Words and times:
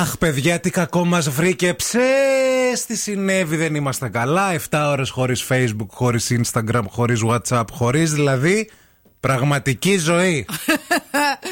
Αχ, 0.00 0.18
παιδιά, 0.18 0.60
τι 0.60 0.70
κακό 0.70 1.04
μας 1.04 1.28
βρήκε. 1.30 1.74
Ψες, 1.74 2.84
τι 2.86 2.96
συνέβη, 2.96 3.56
δεν 3.56 3.74
είμαστε 3.74 4.08
καλά. 4.08 4.52
7 4.70 4.86
ώρες 4.90 5.10
χωρίς 5.10 5.46
Facebook, 5.48 5.86
χωρίς 5.90 6.32
Instagram, 6.42 6.82
χωρίς 6.88 7.20
WhatsApp, 7.28 7.64
χωρίς 7.72 8.12
δηλαδή 8.12 8.70
πραγματική 9.20 9.98
ζωή. 9.98 10.46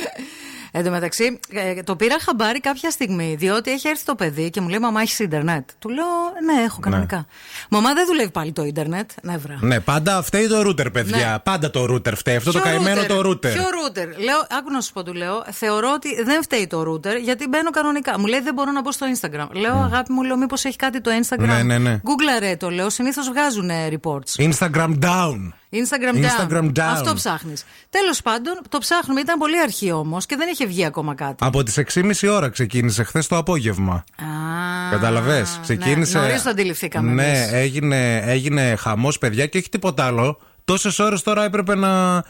Εν 0.78 0.84
τω 0.84 0.90
μεταξύ, 0.90 1.38
ε, 1.50 1.82
το 1.82 1.96
πήρα 1.96 2.16
χαμπάρι 2.20 2.60
κάποια 2.60 2.90
στιγμή, 2.90 3.34
διότι 3.38 3.70
έχει 3.70 3.88
έρθει 3.88 4.04
το 4.04 4.14
παιδί 4.14 4.50
και 4.50 4.60
μου 4.60 4.68
λέει: 4.68 4.78
Μαμά, 4.78 5.00
έχεις 5.00 5.18
Ιντερνετ. 5.18 5.68
Του 5.78 5.88
λέω: 5.88 6.04
Ναι, 6.44 6.62
έχω 6.62 6.80
κανονικά. 6.80 7.16
Ναι. 7.16 7.24
Μαμά, 7.70 7.94
δεν 7.94 8.06
δουλεύει 8.06 8.30
πάλι 8.30 8.52
το 8.52 8.64
Ιντερνετ. 8.64 9.10
Νεύρα. 9.22 9.58
Ναι, 9.60 9.80
πάντα 9.80 10.22
φταίει 10.22 10.46
το 10.46 10.62
ρούτερ, 10.62 10.90
παιδιά. 10.90 11.30
Ναι. 11.30 11.38
Πάντα 11.38 11.70
το 11.70 11.86
ρούτερ 11.86 12.16
φταίει. 12.16 12.36
Αυτό 12.36 12.50
Ποιο 12.50 12.60
το 12.60 12.66
καημένο 12.66 13.04
το 13.04 13.20
ρούτερ. 13.20 13.52
Ποιο 13.52 13.64
ρούτερ. 13.82 14.06
Λέω, 14.06 14.46
άκου 14.58 14.70
να 14.70 14.80
σου 14.80 14.92
πω, 14.92 15.02
του 15.02 15.12
λέω: 15.12 15.44
Θεωρώ 15.50 15.92
ότι 15.94 16.22
δεν 16.22 16.42
φταίει 16.42 16.66
το 16.66 16.82
ρούτερ 16.82 17.16
γιατί 17.16 17.48
μπαίνω 17.48 17.70
κανονικά. 17.70 18.18
Μου 18.18 18.26
λέει: 18.26 18.40
Δεν 18.40 18.54
μπορώ 18.54 18.70
να 18.70 18.80
μπω 18.80 18.92
στο 18.92 19.06
Instagram. 19.14 19.48
Λέω: 19.50 19.80
mm. 19.80 19.84
Αγάπη 19.84 20.12
μου, 20.12 20.22
λέω: 20.22 20.36
Μήπως 20.36 20.64
έχει 20.64 20.76
κάτι 20.76 21.00
το 21.00 21.10
Instagram; 21.22 21.46
Ναι, 21.46 21.62
ναι, 21.62 21.78
ναι. 21.78 22.00
Google 22.04 22.56
το 22.58 22.70
λέω. 22.70 22.90
Συνήθως 22.90 23.28
βγάζουν 23.28 23.70
reports. 23.90 24.50
Instagram 24.50 24.98
down. 25.00 25.52
Instagram, 25.70 26.24
Instagram 26.24 26.64
down. 26.64 26.80
Αυτό 26.80 27.14
ψάχνεις. 27.14 27.64
Τέλος 27.90 28.22
πάντων, 28.22 28.60
το 28.68 28.78
ψάχνουμε. 28.78 29.20
Ήταν 29.20 29.38
πολύ 29.38 29.60
αρχή 29.60 29.92
όμως 29.92 30.26
και 30.26 30.36
δεν 30.36 30.48
είχε 30.52 30.66
βγει 30.66 30.84
ακόμα 30.84 31.14
κάτι. 31.14 31.34
Από 31.46 31.62
τις 31.62 31.78
6.30 31.94 32.12
ώρα 32.30 32.48
ξεκίνησε 32.48 33.02
χθες 33.02 33.26
το 33.26 33.36
απόγευμα. 33.36 33.94
Α, 33.94 34.90
Καταλαβέ. 34.90 35.38
Ναι. 35.38 35.46
Ξεκίνησε. 35.62 36.18
Ναι, 36.18 36.26
Νωρίς 36.26 36.42
το 36.42 36.50
αντιληφθήκαμε. 36.50 37.12
Ναι, 37.12 37.46
έγινε, 37.50 38.16
έγινε 38.16 38.76
χαμός, 38.76 39.18
παιδιά 39.18 39.46
και 39.46 39.58
όχι 39.58 39.68
τίποτα 39.68 40.04
άλλο. 40.04 40.38
Τόσες 40.64 40.98
ώρες 40.98 41.22
τώρα 41.22 41.44
έπρεπε 41.44 41.74
να 41.74 42.22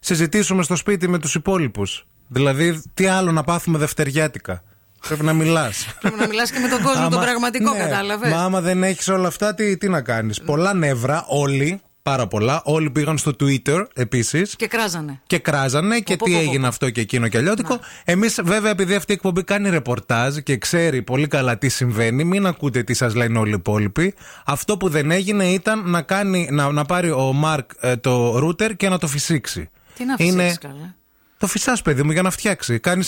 συζητήσουμε 0.00 0.62
στο 0.62 0.76
σπίτι 0.76 1.08
με 1.08 1.18
τους 1.18 1.34
υπόλοιπους. 1.34 2.06
Δηλαδή, 2.28 2.82
τι 2.94 3.06
άλλο 3.06 3.32
να 3.32 3.44
πάθουμε 3.44 3.78
δευτεριάτικα; 3.78 4.62
Πρέπει 5.08 5.24
να 5.24 5.32
μιλάς. 5.32 5.86
Πρέπει 6.00 6.18
να 6.18 6.26
μιλάς 6.26 6.50
και 6.50 6.58
με 6.58 6.68
τον 6.68 6.82
κόσμο, 6.82 7.08
τον 7.08 7.20
πραγματικό, 7.20 7.72
ναι, 7.72 7.78
κατάλαβες. 7.78 8.30
Μα 8.32 8.44
άμα 8.44 8.60
δεν 8.60 8.82
έχεις 8.82 9.08
όλα 9.08 9.28
αυτά, 9.28 9.54
τι, 9.54 9.76
τι 9.76 9.88
να 9.88 10.00
κάνεις; 10.02 10.40
Πολλά 10.40 10.74
νεύρα, 10.74 11.24
όλοι 11.28 11.80
πάρα 12.04 12.26
πολλά. 12.26 12.62
Όλοι 12.64 12.90
πήγαν 12.90 13.18
στο 13.18 13.30
Twitter 13.40 13.86
επίσης. 13.94 14.56
Και 14.56 14.66
κράζανε. 14.66 15.20
Και 15.26 15.38
κράζανε 15.38 16.00
και 16.00 16.16
τι 16.16 16.38
έγινε 16.38 16.66
αυτό 16.66 16.90
και 16.90 17.00
εκείνο 17.00 17.28
και 17.28 17.38
αλλιώτικο. 17.38 17.78
Εμείς, 18.04 18.40
βέβαια, 18.44 18.70
επειδή 18.70 18.94
αυτή 18.94 19.12
η 19.12 19.14
εκπομπή 19.14 19.44
κάνει 19.44 19.70
ρεπορτάζ 19.70 20.36
και 20.36 20.56
ξέρει 20.56 21.02
πολύ 21.02 21.26
καλά 21.26 21.58
τι 21.58 21.68
συμβαίνει, 21.68 22.24
μην 22.24 22.46
ακούτε 22.46 22.82
τι 22.82 22.94
σας 22.94 23.14
λένε 23.14 23.38
όλοι 23.38 23.50
οι 23.50 23.54
υπόλοιποι. 23.58 24.14
Αυτό 24.44 24.76
που 24.76 24.88
δεν 24.88 25.10
έγινε 25.10 25.44
ήταν 25.44 25.90
να, 25.90 26.02
κάνει, 26.02 26.48
να, 26.50 26.72
να 26.72 26.84
πάρει 26.84 27.10
ο 27.10 27.32
Μαρκ 27.32 27.70
ε, 27.80 27.96
το 27.96 28.38
ρούτερ 28.38 28.76
και 28.76 28.88
να 28.88 28.98
το 28.98 29.06
φυσήξει. 29.06 29.70
Τι 29.96 30.04
να 30.04 30.16
φυσήξει, 30.16 30.38
Είναι... 30.38 30.56
καλά. 30.60 30.94
Το 31.38 31.46
φυσάς, 31.46 31.82
παιδί 31.82 32.02
μου, 32.02 32.12
για 32.12 32.22
να 32.22 32.30
φτιάξει. 32.30 32.78
Κάνει. 32.78 33.04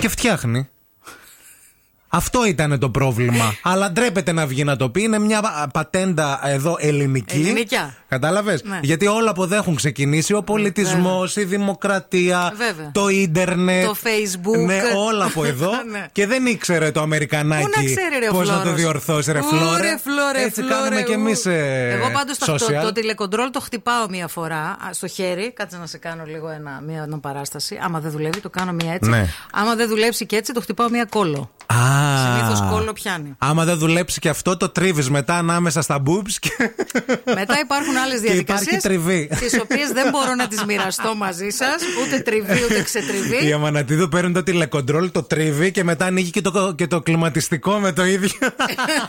και 0.00 0.08
φτιάχνει. 0.08 0.68
Αυτό 2.12 2.44
ήταν 2.46 2.78
το 2.78 2.90
πρόβλημα. 2.90 3.54
Αλλά 3.62 3.90
ντρέπεται 3.92 4.32
να 4.32 4.46
βγει 4.46 4.64
να 4.64 4.76
το 4.76 4.90
πει. 4.90 5.02
Είναι 5.02 5.18
μια 5.18 5.68
πατέντα 5.72 6.40
εδώ 6.44 6.76
ελληνική. 6.78 7.34
Ελληνικιά. 7.36 7.94
Κατάλαβες; 8.08 8.62
Ναι. 8.64 8.78
Γιατί 8.82 9.06
όλα 9.06 9.30
από 9.30 9.42
εδώ 9.42 9.54
έχουν 9.56 9.74
ξεκινήσει. 9.74 10.34
Ο 10.34 10.42
πολιτισμός, 10.42 11.36
η 11.36 11.44
δημοκρατία, 11.44 12.52
το 12.92 13.08
ίντερνετ. 13.08 13.84
Το 13.86 13.96
facebook. 14.02 14.64
Ναι, 14.66 14.80
όλα 15.06 15.24
από 15.24 15.44
εδώ. 15.52 15.70
ναι. 15.90 16.06
Και 16.12 16.26
δεν 16.26 16.46
ήξερε 16.46 16.90
το 16.90 17.00
Αμερικανάκι 17.00 17.96
πώς 18.30 18.48
να 18.48 18.62
το 18.62 18.72
διορθώσει, 18.72 19.32
ρε 19.32 19.40
φλόρε. 19.40 19.96
φλόρε 20.02 20.42
Έτσι 20.44 20.62
κάνουμε 20.62 21.02
κι 21.02 21.12
εμείς. 21.12 21.46
Ε, 21.46 21.88
Εγώ 22.00 22.10
πάντως 22.12 22.38
το, 22.38 22.56
το 22.82 22.92
τηλεκοντρόλ 22.92 23.50
το 23.50 23.60
χτυπάω 23.60 24.08
μία 24.08 24.28
φορά 24.28 24.76
στο 24.90 25.06
χέρι. 25.06 25.52
Κάτσε 25.52 25.76
να 25.78 25.86
σε 25.86 25.98
κάνω 25.98 26.24
λίγο 26.26 26.48
ένα, 26.48 26.82
μία 26.86 27.08
παράσταση. 27.20 27.78
Άμα 27.82 28.00
δεν 28.00 28.10
δουλεύει, 28.10 28.40
το 28.40 28.50
κάνω 28.50 28.72
μία 28.72 28.92
έτσι. 28.92 29.10
Ναι. 29.10 29.26
Άμα 29.52 29.74
δεν 29.74 29.88
δουλέψει 29.88 30.26
και 30.26 30.36
έτσι, 30.36 30.52
το 30.52 30.60
χτυπάω 30.60 30.90
μία 30.90 31.04
κόλλο. 31.04 31.50
Συνήθως 32.24 32.70
κόλλο 32.70 32.92
πιάνει. 32.92 33.34
Άμα 33.38 33.64
δεν 33.64 33.78
δουλέψει 33.78 34.20
και 34.20 34.28
αυτό, 34.28 34.56
το 34.56 34.68
τρίβεις 34.68 35.10
μετά 35.10 35.34
ανάμεσα 35.34 35.82
στα 35.82 36.02
boobs. 36.06 36.32
Και... 36.40 36.50
Μετά 37.24 37.60
υπάρχουν 37.62 37.96
άλλες 38.04 38.20
διαδικασίες. 38.20 38.82
Τις 39.38 39.58
οποίες 39.62 39.90
δεν 39.92 40.10
μπορώ 40.10 40.34
να 40.34 40.48
τις 40.48 40.64
μοιραστώ 40.64 41.14
μαζί 41.14 41.48
σας. 41.48 41.82
Ούτε 42.04 42.18
τριβή, 42.18 42.64
ούτε 42.64 42.82
ξετριβή. 42.82 43.46
Η 43.46 43.52
Αμανατίδου 43.52 44.08
παίρνει 44.08 44.32
το 44.32 44.42
τηλεκοντρόλ, 44.42 45.10
το 45.10 45.22
τρίβει 45.22 45.70
και 45.70 45.84
μετά 45.84 46.04
ανοίγει 46.06 46.30
και 46.30 46.40
το, 46.40 46.74
και 46.76 46.86
το 46.86 47.00
κλιματιστικό 47.00 47.78
με 47.78 47.92
το 47.92 48.04
ίδιο. 48.04 48.30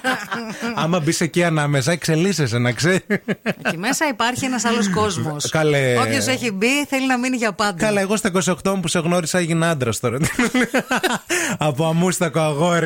Άμα 0.84 1.00
μπεις 1.00 1.22
εκεί 1.22 1.44
ανάμεσα, 1.44 1.92
εξελίσσεσαι 1.92 2.58
να 2.58 2.72
ξέρεις. 2.72 3.02
Εκεί 3.44 3.78
μέσα 3.78 4.08
υπάρχει 4.08 4.46
ένας 4.46 4.66
άλλος 4.66 4.90
κόσμος. 4.90 5.50
Καλέ... 5.50 6.00
Όποιος 6.00 6.28
έχει 6.28 6.52
μπει 6.52 6.86
θέλει 6.90 7.08
να 7.08 7.18
μείνει 7.18 7.38
για 7.38 7.54
πάντα. 7.54 7.86
Καλά, 7.86 8.02
εγώ 8.02 8.16
στα 8.16 8.32
28 8.64 8.80
που 8.82 8.88
σε 8.88 9.00
γνώρισα 9.00 9.38
έγινα 9.38 9.70
άντρας 9.70 10.00
τώρα. 10.00 10.18
Από 11.58 11.86
αμούστακο 11.88 12.40
αγόρι. 12.40 12.81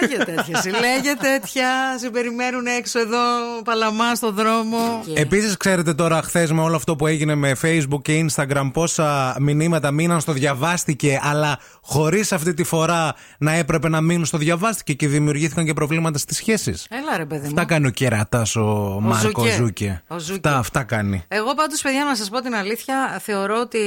Λέγε 0.00 0.24
τέτοια. 0.24 0.62
Λέγε 0.80 1.14
τέτοια. 1.20 1.68
Σε 1.98 2.10
περιμένουν 2.10 2.66
έξω 2.66 2.98
εδώ, 2.98 3.18
παλαμά 3.64 4.14
στο 4.14 4.32
δρόμο. 4.32 5.02
Επίσης, 5.14 5.56
ξέρετε 5.56 5.94
τώρα, 5.94 6.22
χθες 6.22 6.52
με 6.52 6.62
όλο 6.62 6.76
αυτό 6.76 6.96
που 6.96 7.06
έγινε 7.06 7.34
με 7.34 7.56
Facebook 7.62 8.02
και 8.02 8.26
Instagram, 8.26 8.70
πόσα 8.72 9.36
μηνύματα 9.40 9.90
μείναν 9.90 10.20
στο 10.20 10.32
διαβάστηκε, 10.32 11.20
αλλά 11.22 11.58
χωρίς 11.82 12.32
αυτή 12.32 12.54
τη 12.54 12.64
φορά 12.64 13.14
να 13.38 13.52
έπρεπε 13.52 13.88
να 13.88 14.00
μείνουν 14.00 14.24
στο 14.24 14.38
διαβάστηκε 14.38 14.92
και 14.92 15.08
δημιουργήθηκαν 15.08 15.64
και 15.64 15.72
προβλήματα 15.72 16.18
στις 16.18 16.36
σχέσεις. 16.36 16.86
Έλα 16.90 17.16
ρε, 17.16 17.24
παιδί 17.24 17.40
μου. 17.40 17.46
Αυτά 17.46 17.64
κάνει 17.64 17.86
ο 17.86 17.90
κερατάς 17.90 18.56
ο, 18.56 18.94
ο 18.94 19.00
Μάρκο 19.00 19.44
Ζούκε. 19.56 20.02
Αυτά, 20.06 20.58
αυτά 20.58 20.82
κάνει. 20.82 21.24
Εγώ 21.28 21.54
πάντως, 21.54 21.80
παιδιά, 21.80 22.04
να 22.04 22.14
σας 22.14 22.28
πω 22.28 22.40
την 22.40 22.54
αλήθεια, 22.54 23.18
θεωρώ 23.22 23.60
ότι. 23.60 23.78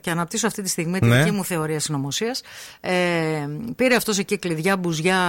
και 0.00 0.10
αναπτύσσω 0.10 0.46
αυτή 0.46 0.62
τη 0.62 0.68
στιγμή 0.68 0.98
τη 0.98 1.06
ναι. 1.06 1.18
δική 1.18 1.30
μου 1.30 1.44
θεωρία 1.44 1.80
συνωμοσίας. 1.80 2.42
Ε, 2.80 2.92
πήρε 3.76 3.94
αυτός 3.94 4.18
εκεί 4.18 4.38
κλειδιά, 4.38 4.76
μπουζιά, 4.86 5.20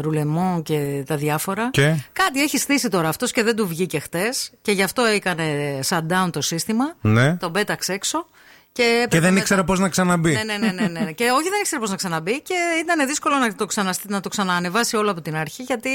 ρουλεμό 0.00 0.62
και 0.64 1.02
τα 1.06 1.16
διάφορα. 1.16 1.70
Και; 1.70 1.94
Κάτι 2.12 2.42
έχει 2.42 2.58
στήσει 2.58 2.88
τώρα 2.88 3.08
αυτός 3.08 3.32
και 3.32 3.42
δεν 3.42 3.56
του 3.56 3.66
βγήκε 3.68 3.98
χτες. 3.98 4.52
Και 4.62 4.72
γι' 4.72 4.82
αυτό 4.82 5.04
έκανε 5.04 5.78
shutdown 5.88 6.28
το 6.32 6.40
σύστημα. 6.40 6.96
Ναι. 7.00 7.36
Τον 7.36 7.52
πέταξε 7.52 7.92
έξω. 7.92 8.26
Και, 8.72 9.06
και 9.10 9.20
δεν 9.20 9.36
ήξερα 9.36 9.64
πώς 9.64 9.78
να 9.78 9.88
ξαναμπεί. 9.88 10.32
Ναι, 10.32 10.42
ναι, 10.42 10.56
ναι, 10.56 10.70
ναι, 10.70 11.00
ναι. 11.00 11.12
και 11.12 11.24
όχι, 11.24 11.48
δεν 11.48 11.60
ήξερα 11.60 11.80
πώς 11.80 11.90
να 11.90 11.96
ξαναμπεί 11.96 12.40
και 12.42 12.54
ήταν 12.80 13.06
δύσκολο 13.06 13.36
να 13.36 13.54
το, 13.54 13.66
ξαναστη... 13.66 14.08
να 14.08 14.20
το 14.20 14.28
ξαναανεβάσει 14.28 14.96
όλο 14.96 15.10
από 15.10 15.20
την 15.20 15.36
αρχή 15.36 15.62
γιατί 15.62 15.90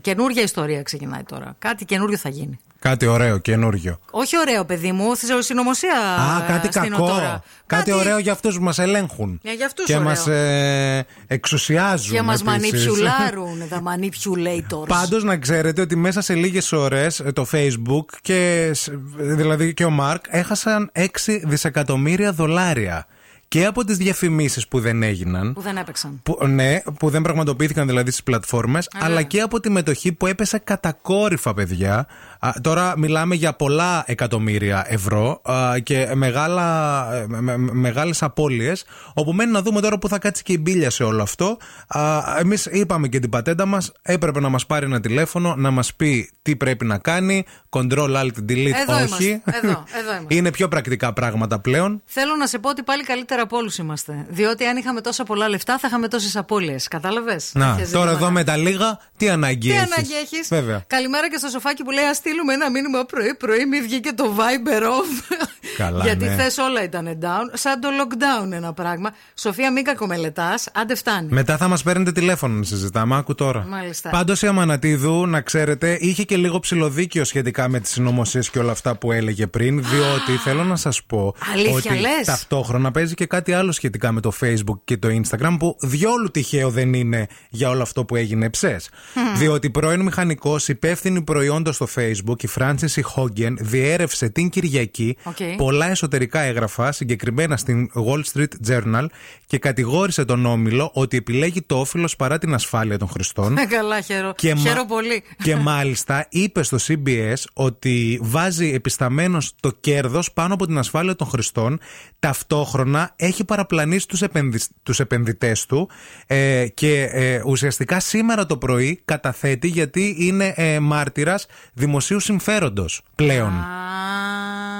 καινούργια 0.00 0.42
ιστορία 0.42 0.82
ξεκινάει 0.82 1.22
τώρα. 1.22 1.56
Κάτι 1.58 1.84
καινούριο 1.84 2.16
θα 2.16 2.28
γίνει. 2.28 2.58
Κάτι 2.78 3.06
ωραίο, 3.06 3.38
καινούριο. 3.38 3.98
Όχι 4.10 4.38
ωραίο, 4.38 4.64
παιδί 4.64 4.92
μου, 4.92 5.04
συνωμοσία. 5.38 5.98
Α, 5.98 6.40
κάτι 6.46 6.68
κακό. 6.68 7.06
Κάτι, 7.06 7.42
κάτι 7.66 7.92
ωραίο 7.92 8.18
για 8.18 8.32
αυτούς 8.32 8.56
που 8.56 8.62
μας 8.62 8.78
ελέγχουν. 8.78 9.38
Για, 9.42 9.52
για 9.52 9.66
αυτούς 9.66 9.84
και 9.84 9.98
μας 9.98 10.26
ε, 10.26 11.06
εξουσιάζουν. 11.26 12.14
Και 12.14 12.22
μας 12.22 12.42
μανιπιουλάρουν, 12.42 13.68
τα 13.68 13.82
manipulator. 13.82 14.86
Πάντως 14.88 15.24
να 15.24 15.36
ξέρετε 15.36 15.80
ότι 15.80 15.96
μέσα 15.96 16.20
σε 16.20 16.34
λίγες 16.34 16.72
ώρες 16.72 17.20
ε, 17.20 17.32
το 17.32 17.46
Facebook 17.52 18.04
και 18.20 18.70
δηλαδή 19.16 19.74
και 19.74 19.84
ο 19.84 19.90
Μαρκ 19.90 20.24
έχασαν 20.28 20.90
6 20.94 21.06
δισεκατομμύρια 21.44 22.32
δολάρια 22.32 23.06
και 23.48 23.66
από 23.66 23.84
τις 23.84 23.96
διαφημίσεις 23.96 24.68
που 24.68 24.80
δεν 24.80 25.02
έγιναν. 25.02 25.52
Που 25.52 25.60
δεν 25.60 25.76
έπαιξαν. 25.76 26.20
Που, 26.22 26.46
ναι, 26.46 26.80
που 26.98 27.10
δεν 27.10 27.22
πραγματοποιήθηκαν 27.22 27.86
δηλαδή 27.86 28.10
στις 28.10 28.22
πλατφόρμες, 28.22 28.88
αλλά 29.00 29.22
και 29.22 29.40
από 29.40 29.60
τη 29.60 29.70
μετοχή 29.70 30.12
που 30.12 30.26
έπεσε 30.26 30.58
κατακόρυφα, 30.58 31.54
παιδιά. 31.54 32.06
Α, 32.38 32.50
τώρα 32.60 32.98
μιλάμε 32.98 33.34
για 33.34 33.52
πολλά 33.52 34.04
εκατομμύρια 34.06 34.84
ευρώ 34.88 35.40
α, 35.50 35.78
και 35.82 36.10
μεγάλα, 36.14 37.06
με, 37.26 37.56
μεγάλες 37.56 38.22
απώλειες 38.22 38.84
όπου 39.14 39.32
μένει 39.32 39.52
να 39.52 39.62
δούμε 39.62 39.80
τώρα 39.80 39.98
που 39.98 40.08
θα 40.08 40.18
κάτσει 40.18 40.42
και 40.42 40.52
η 40.52 40.58
μπίλια 40.60 40.90
σε 40.90 41.04
όλο 41.04 41.22
αυτό 41.22 41.56
α, 41.88 42.22
εμείς 42.38 42.66
είπαμε 42.66 43.08
και 43.08 43.18
την 43.18 43.30
πατέντα 43.30 43.66
μας 43.66 43.92
έπρεπε 44.02 44.40
να 44.40 44.48
μας 44.48 44.66
πάρει 44.66 44.86
ένα 44.86 45.00
τηλέφωνο 45.00 45.54
να 45.56 45.70
μας 45.70 45.94
πει 45.94 46.30
τι 46.42 46.56
πρέπει 46.56 46.84
να 46.84 46.98
κάνει 46.98 47.44
Control 47.70 48.16
Alt 48.16 48.36
Delete 48.48 48.70
εδώ 48.88 48.94
όχι 49.02 49.26
είμαστε. 49.26 49.58
Εδώ, 49.62 49.84
εδώ 49.98 50.10
είμαστε. 50.16 50.34
είναι 50.34 50.50
πιο 50.50 50.68
πρακτικά 50.68 51.12
πράγματα 51.12 51.58
πλέον 51.58 52.02
Θέλω 52.04 52.36
να 52.36 52.46
σε 52.46 52.58
πω 52.58 52.68
ότι 52.68 52.82
πάλι 52.82 53.04
καλύτερα 53.04 53.35
από 53.42 53.56
όλους 53.56 53.78
είμαστε. 53.78 54.26
Διότι 54.28 54.64
αν 54.64 54.76
είχαμε 54.76 55.00
τόσα 55.00 55.24
πολλά 55.24 55.48
λεφτά 55.48 55.78
θα 55.78 55.86
είχαμε 55.88 56.08
τόσες 56.08 56.36
απώλειες. 56.36 56.88
Κατάλαβες; 56.88 57.50
Να, 57.54 57.78
τώρα 57.92 58.10
εδώ 58.10 58.30
με 58.30 58.44
τα 58.44 58.56
λίγα 58.56 58.98
τι 59.16 59.28
ανάγκη 59.28 59.70
τι 59.70 59.76
ανάγκη 59.76 60.14
έχεις; 60.14 60.48
Καλημέρα 60.86 61.30
και 61.30 61.36
στο 61.36 61.48
σοφάκι 61.48 61.82
που 61.82 61.90
λέει 61.90 62.04
στείλουμε 62.14 62.52
ένα 62.54 62.70
μήνυμα 62.70 63.04
πρωί-πρωί, 63.04 63.66
μη 63.66 63.80
βγήκε 63.80 64.12
το 64.12 64.34
Viber 64.36 64.82
off. 64.82 65.36
Καλά, 65.76 66.04
Γιατί 66.04 66.24
ναι. 66.24 66.34
θε 66.34 66.62
όλα 66.62 66.82
ήταν 66.82 67.18
down. 67.22 67.50
Σαν 67.52 67.80
το 67.80 67.88
lockdown 67.88 68.52
ένα 68.52 68.72
πράγμα. 68.72 69.10
Σοφία, 69.34 69.72
μην 69.72 69.84
κακομελετάς, 69.84 70.68
άντε 70.74 70.94
φτάνει. 70.94 71.28
Μετά 71.30 71.56
θα 71.56 71.68
μας 71.68 71.82
παίρνετε 71.82 72.12
τηλέφωνο 72.12 72.54
να 72.54 72.64
συζητάμε, 72.64 73.16
άκου 73.16 73.34
τώρα. 73.34 73.66
Μάλιστα. 73.68 74.10
Πάντως 74.10 74.42
η 74.42 74.46
Αμανατίδου, 74.46 75.26
να 75.26 75.40
ξέρετε, 75.40 75.98
είχε 76.00 76.22
και 76.22 76.36
λίγο 76.36 76.58
ψηλοδίκιο 76.58 77.24
σχετικά 77.24 77.68
με 77.68 77.80
τις 77.80 77.90
συνωμοσίες 77.90 78.50
και 78.50 78.58
όλα 78.58 78.72
αυτά 78.72 78.96
που 78.96 79.12
έλεγε 79.12 79.46
πριν. 79.46 79.84
Διότι 79.84 80.32
θέλω 80.44 80.64
να 80.64 80.76
σας 80.76 81.02
πω 81.02 81.34
Αλήθεια, 81.52 81.74
ότι 81.74 81.88
λες; 81.88 82.26
ταυτόχρονα 82.26 82.90
παίζει 82.90 83.14
και 83.14 83.26
και 83.26 83.36
κάτι 83.36 83.52
άλλο 83.52 83.72
σχετικά 83.72 84.12
με 84.12 84.20
το 84.20 84.32
Facebook 84.40 84.78
και 84.84 84.96
το 84.96 85.08
Instagram 85.08 85.56
που 85.58 85.76
διόλου 85.80 86.30
τυχαίο 86.30 86.70
δεν 86.70 86.92
είναι 86.92 87.26
για 87.50 87.68
όλο 87.68 87.82
αυτό 87.82 88.04
που 88.04 88.16
έγινε 88.16 88.50
ψες. 88.50 88.88
Διότι 89.36 89.70
πρώην 89.70 90.00
μηχανικός 90.00 90.68
υπεύθυνη 90.68 91.22
προϊόντος 91.22 91.74
στο 91.74 91.88
Facebook, 91.94 92.42
η 92.42 92.48
Francis 92.58 93.00
Hogan, 93.16 93.54
διέρευσε 93.58 94.28
την 94.28 94.48
Κυριακή 94.48 95.16
πολλά 95.66 95.90
εσωτερικά 95.90 96.40
έγγραφα, 96.40 96.92
συγκεκριμένα 96.92 97.56
στην 97.56 97.90
Wall 97.94 98.22
Street 98.32 98.68
Journal, 98.68 99.06
και 99.46 99.58
κατηγόρησε 99.58 100.24
τον 100.24 100.46
Όμιλο 100.46 100.90
ότι 100.94 101.16
επιλέγει 101.16 101.62
το 101.62 101.78
όφιλο 101.78 102.08
παρά 102.18 102.38
την 102.38 102.54
ασφάλεια 102.54 102.98
των 102.98 103.08
χρηστών. 103.08 103.58
Ε, 103.58 103.66
καλά, 103.76 104.00
χαίρο. 104.00 104.32
Και, 104.36 104.54
πολύ. 104.88 105.22
και 105.42 105.56
μάλιστα 105.56 106.26
είπε 106.28 106.62
στο 106.62 106.76
CBS 106.88 107.42
ότι 107.52 108.18
βάζει 108.22 108.72
επισταμένος 108.72 109.52
το 109.60 109.70
κέρδος 109.80 110.32
πάνω 110.32 110.54
από 110.54 110.66
την 110.66 110.78
ασφάλεια 110.78 111.16
των 111.16 111.26
χρηστών. 111.26 111.80
Ταυτόχρονα 112.18 113.12
έχει 113.16 113.44
παραπλανήσει 113.44 114.08
τους 114.08 114.22
επενδυ... 114.22 114.58
τους 114.82 115.00
επενδυτές 115.00 115.66
του 115.66 115.88
ε, 116.26 116.66
και 116.74 117.08
ε, 117.12 117.40
ουσιαστικά 117.46 118.00
σήμερα 118.00 118.46
το 118.46 118.56
πρωί 118.56 119.00
καταθέτει 119.04 119.68
γιατί 119.68 120.16
είναι 120.18 120.54
ε, 120.56 120.78
μάρτυρας 120.78 121.46
δημοσίου 121.72 122.20
συμφέροντος 122.20 123.02
πλέον. 123.14 123.52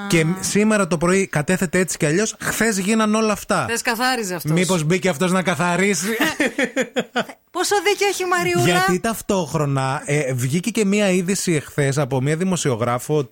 Και 0.08 0.26
σήμερα 0.40 0.86
το 0.86 0.96
πρωί 0.96 1.26
κατέθεται 1.26 1.78
έτσι 1.78 1.96
κι 1.96 2.06
αλλιώς. 2.06 2.36
Χθες 2.40 2.78
γίναν 2.78 3.14
όλα 3.14 3.32
αυτά. 3.32 3.66
Θε 3.68 3.76
καθάριζε 3.82 4.34
αυτός. 4.34 4.52
Μήπως 4.52 4.84
μπήκε 4.84 5.08
αυτός 5.08 5.32
να 5.32 5.42
καθαρίσει; 5.42 6.06
Πόσο 7.50 7.74
δίκιο 7.84 8.06
έχει 8.06 8.22
η 8.22 8.26
Μαριούλα; 8.26 8.64
Γιατί 8.64 9.00
ταυτόχρονα 9.00 10.02
ε, 10.04 10.32
βγήκε 10.32 10.70
και 10.70 10.84
μία 10.84 11.10
είδηση 11.10 11.52
εχθέ 11.52 11.92
από 11.96 12.20
μία 12.20 12.36
δημοσιογράφο 12.36 13.28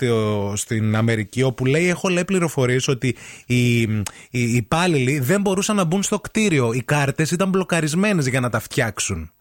στην 0.55 0.97
Αμερική, 0.97 1.43
όπου 1.43 1.67
λέει: 1.67 1.89
Έχω 1.89 2.09
λέει 2.09 2.25
πληροφορίες 2.25 2.89
ότι 2.89 3.17
οι, 3.47 3.81
οι, 3.81 4.03
οι 4.31 4.55
υπάλληλοι 4.55 5.19
δεν 5.19 5.41
μπορούσαν 5.41 5.77
να 5.77 5.85
μπουν 5.85 6.03
στο 6.03 6.21
κτίριο. 6.21 6.73
Οι 6.73 6.83
κάρτες 6.83 7.31
ήταν 7.31 7.49
μπλοκαρισμένες 7.49 8.27
για 8.27 8.41
να 8.41 8.51
τα 8.51 8.61
φτιάξουν. 8.61 9.33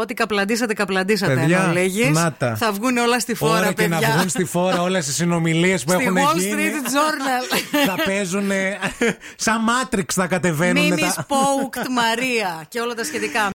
Ό,τι 0.00 0.14
καπλαντήσατε, 0.14 0.74
καπλαντήσατε. 0.74 1.34
Παιδιά, 1.34 1.70
λέγεις, 1.72 2.10
Θα 2.56 2.72
βγουν 2.72 2.96
όλα 2.96 3.20
στη 3.20 3.34
φόρα, 3.34 3.58
Ωραία 3.58 3.72
παιδιά. 3.72 3.98
και 3.98 4.06
να 4.06 4.12
βγουν 4.12 4.28
στη 4.28 4.44
φόρα 4.44 4.82
όλες 4.82 5.06
οι 5.08 5.12
συνομιλίες 5.12 5.84
που 5.84 5.92
έχουν 5.92 6.16
γίνει. 6.16 6.40
Στη 6.40 6.50
Wall 6.50 6.58
Street 6.58 6.86
Journal. 6.86 7.86
θα 7.86 7.94
παίζουν. 8.04 8.50
σαν 9.36 9.60
Matrix 9.68 10.04
θα 10.08 10.26
κατεβαίνουν. 10.26 10.82
Μίμη 10.82 11.12
Πόουκτ 11.26 11.88
Μαρία 11.90 12.64
και 12.68 12.80
όλα 12.80 12.94
τα 12.94 13.04
σχετικά. 13.04 13.40